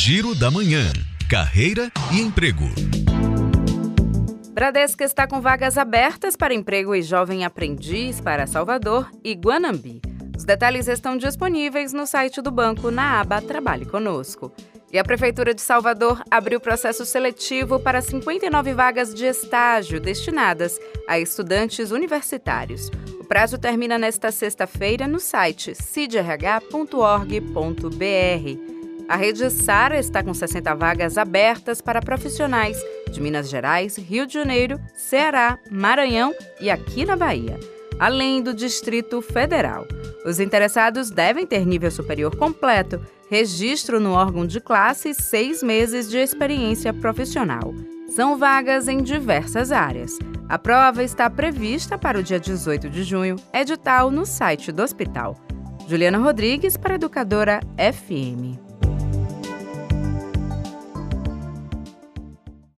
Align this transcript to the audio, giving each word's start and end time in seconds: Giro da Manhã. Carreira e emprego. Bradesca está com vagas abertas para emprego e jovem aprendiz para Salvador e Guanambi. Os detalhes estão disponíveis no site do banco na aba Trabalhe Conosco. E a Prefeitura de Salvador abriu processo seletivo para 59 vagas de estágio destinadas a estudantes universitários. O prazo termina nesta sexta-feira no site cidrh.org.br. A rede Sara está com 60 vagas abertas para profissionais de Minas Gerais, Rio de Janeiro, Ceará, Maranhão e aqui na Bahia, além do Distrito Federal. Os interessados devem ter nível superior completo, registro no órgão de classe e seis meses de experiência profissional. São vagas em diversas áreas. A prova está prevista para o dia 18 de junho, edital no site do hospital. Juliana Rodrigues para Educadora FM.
Giro 0.00 0.32
da 0.32 0.48
Manhã. 0.48 0.84
Carreira 1.28 1.90
e 2.14 2.20
emprego. 2.20 2.62
Bradesca 4.52 5.04
está 5.04 5.26
com 5.26 5.40
vagas 5.40 5.76
abertas 5.76 6.36
para 6.36 6.54
emprego 6.54 6.94
e 6.94 7.02
jovem 7.02 7.44
aprendiz 7.44 8.20
para 8.20 8.46
Salvador 8.46 9.10
e 9.24 9.32
Guanambi. 9.34 10.00
Os 10.36 10.44
detalhes 10.44 10.86
estão 10.86 11.16
disponíveis 11.16 11.92
no 11.92 12.06
site 12.06 12.40
do 12.40 12.52
banco 12.52 12.92
na 12.92 13.20
aba 13.20 13.42
Trabalhe 13.42 13.84
Conosco. 13.86 14.52
E 14.92 15.00
a 15.00 15.04
Prefeitura 15.04 15.52
de 15.52 15.60
Salvador 15.60 16.22
abriu 16.30 16.60
processo 16.60 17.04
seletivo 17.04 17.80
para 17.80 18.00
59 18.00 18.72
vagas 18.74 19.12
de 19.12 19.24
estágio 19.26 19.98
destinadas 20.00 20.78
a 21.08 21.18
estudantes 21.18 21.90
universitários. 21.90 22.88
O 23.20 23.24
prazo 23.24 23.58
termina 23.58 23.98
nesta 23.98 24.30
sexta-feira 24.30 25.08
no 25.08 25.18
site 25.18 25.74
cidrh.org.br. 25.74 26.88
A 29.08 29.16
rede 29.16 29.48
Sara 29.50 29.98
está 29.98 30.22
com 30.22 30.34
60 30.34 30.74
vagas 30.74 31.16
abertas 31.16 31.80
para 31.80 32.02
profissionais 32.02 32.76
de 33.10 33.22
Minas 33.22 33.48
Gerais, 33.48 33.96
Rio 33.96 34.26
de 34.26 34.34
Janeiro, 34.34 34.78
Ceará, 34.94 35.58
Maranhão 35.70 36.34
e 36.60 36.68
aqui 36.68 37.06
na 37.06 37.16
Bahia, 37.16 37.58
além 37.98 38.42
do 38.42 38.52
Distrito 38.52 39.22
Federal. 39.22 39.86
Os 40.26 40.38
interessados 40.38 41.10
devem 41.10 41.46
ter 41.46 41.64
nível 41.64 41.90
superior 41.90 42.36
completo, 42.36 43.00
registro 43.30 43.98
no 43.98 44.12
órgão 44.12 44.46
de 44.46 44.60
classe 44.60 45.08
e 45.10 45.14
seis 45.14 45.62
meses 45.62 46.10
de 46.10 46.18
experiência 46.18 46.92
profissional. 46.92 47.74
São 48.14 48.36
vagas 48.36 48.88
em 48.88 49.02
diversas 49.02 49.72
áreas. 49.72 50.18
A 50.50 50.58
prova 50.58 51.02
está 51.02 51.30
prevista 51.30 51.96
para 51.96 52.18
o 52.18 52.22
dia 52.22 52.38
18 52.38 52.90
de 52.90 53.04
junho, 53.04 53.36
edital 53.54 54.10
no 54.10 54.26
site 54.26 54.70
do 54.70 54.82
hospital. 54.82 55.34
Juliana 55.88 56.18
Rodrigues 56.18 56.76
para 56.76 56.96
Educadora 56.96 57.60
FM. 57.78 58.67